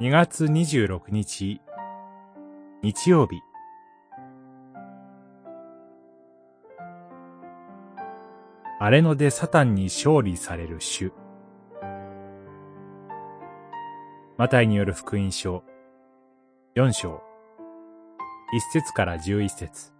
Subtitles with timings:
[0.00, 1.60] 2月26日、
[2.82, 3.42] 日曜日。
[8.78, 11.12] 荒れ野でサタンに勝利される主。
[14.38, 15.62] マタイによる福音書、
[16.76, 17.20] 4章、1
[18.72, 19.92] 節から11節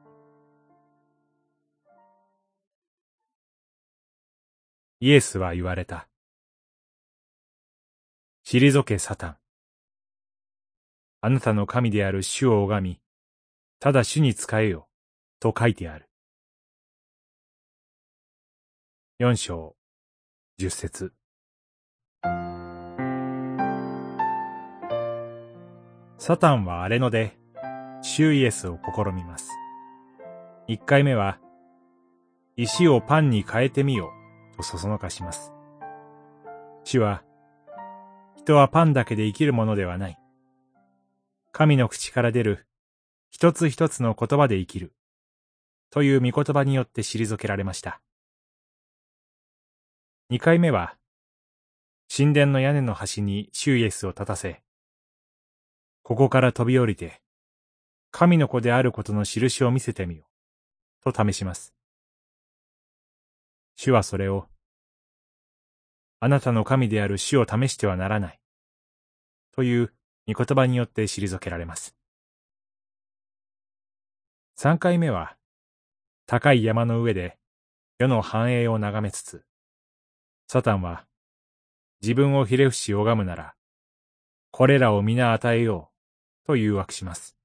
[5.01, 6.09] イエスは言われた。
[8.46, 9.37] 退けサタン。
[11.23, 13.01] あなたの神である主を拝み、
[13.79, 14.88] ただ主に仕えよ、
[15.38, 16.09] と書いてある。
[19.19, 19.77] 四章、
[20.56, 21.12] 十節。
[26.16, 27.38] サタンは荒れ野で、
[28.01, 29.51] 主イエスを試みます。
[30.68, 31.38] 一回目は、
[32.57, 34.10] 石をパンに変えてみよ
[34.55, 35.52] う、とそそのかします。
[36.84, 37.23] 主は、
[38.37, 40.20] 人はパンだけで生きるものではない。
[41.52, 42.66] 神の口から出る
[43.29, 44.93] 一つ一つの言葉で生きる
[45.90, 48.01] という御言葉によって退けられました。
[50.30, 50.96] 二回目は、
[52.15, 54.62] 神殿の屋根の端にシュイエスを立たせ、
[56.02, 57.21] ここから飛び降りて、
[58.12, 60.24] 神の子であることの印を見せてみよ
[61.04, 61.74] う、と試します。
[63.74, 64.47] 主はそれを、
[66.21, 68.41] あなたの神である主を試してはならない、
[69.53, 69.93] という
[70.32, 71.97] 御言葉によって退けられます。
[74.54, 75.37] 三回目は、
[76.26, 77.38] 高い山の上で
[77.98, 79.44] 世の繁栄を眺めつつ、
[80.47, 81.06] サタンは、
[82.00, 83.54] 自分をひれ伏し拝むなら、
[84.53, 85.91] これらを皆与えよ
[86.44, 87.37] う、と誘惑します。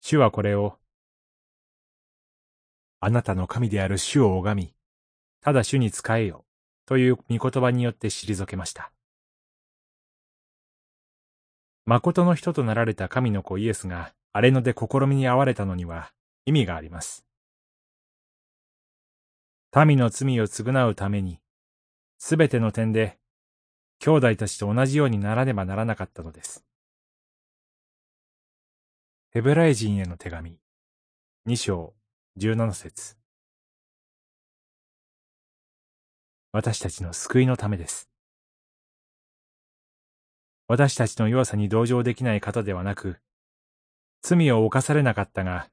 [0.00, 0.78] 主はこれを、
[3.00, 4.74] あなたの神である主を拝み、
[5.40, 6.44] ただ主に仕えよ、
[6.86, 8.90] という御言葉によって退けました。
[11.88, 16.10] 誠の人となられた神の子イエスが荒れ野で試みに遭われたのには
[16.44, 17.24] 意味があります。
[19.86, 21.38] 民の罪を償うために、
[22.18, 23.18] すべての点で、
[24.00, 26.64] 兄弟たちと同じようにならねばならなかったのです。
[29.30, 30.58] ヘブライ人への手紙、
[31.44, 31.94] 二章、
[32.36, 33.16] 十七節
[36.52, 38.08] 私たちの救いのためです。
[40.68, 43.18] 私たちの弱さに同情できない方ではなく、
[44.22, 45.68] 罪を犯されなかったが、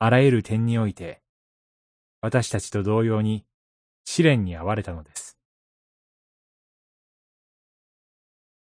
[0.00, 1.22] あらゆる点において、
[2.20, 3.44] 私たちと同様に
[4.04, 5.38] 試練に遭われたのです。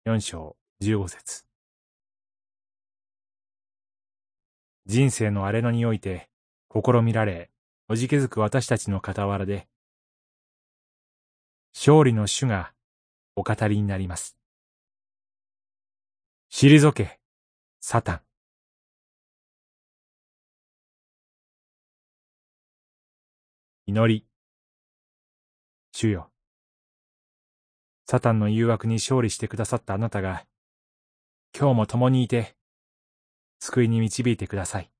[0.04, 1.44] 四章十五節
[4.84, 6.28] 人生の荒れ野において、
[6.71, 7.50] 試みられ、
[7.88, 9.66] おじけづく私たちの傍らで、
[11.72, 12.75] 勝利の主が
[13.34, 14.41] お語りになります。
[16.54, 17.18] 退け、
[17.80, 18.20] サタン。
[23.86, 24.26] 祈り。
[25.92, 26.30] 主よ。
[28.06, 30.44] サタンの誘惑に勝利してくださったあなたが、
[31.58, 32.54] 今日も共にいて、
[33.58, 34.91] 救いに導いてください。